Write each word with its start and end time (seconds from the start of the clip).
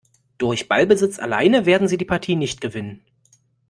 Durch 0.39 0.67
Ballbesitz 0.67 1.19
alleine 1.19 1.67
werden 1.67 1.87
sie 1.87 1.95
die 1.97 2.05
Partie 2.05 2.35
nicht 2.35 2.59
gewinnen. 2.59 3.05